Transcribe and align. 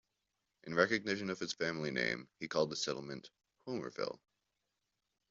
In 0.63 0.73
recognition 0.73 1.29
of 1.29 1.37
his 1.37 1.53
family 1.53 1.91
name, 1.91 2.27
he 2.39 2.47
called 2.47 2.71
the 2.71 2.75
settlement 2.75 3.29
"Homerville". 3.67 4.17